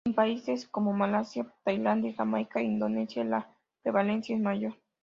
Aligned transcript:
En 0.07 0.15
países 0.15 0.67
como 0.67 0.93
Malasia, 0.93 1.45
Tailandia, 1.63 2.15
Jamaica 2.17 2.59
e 2.59 2.63
Indonesia 2.63 3.23
la 3.23 3.47
prevalencia 3.83 4.35
es 4.35 4.41
mayor. 4.41 4.73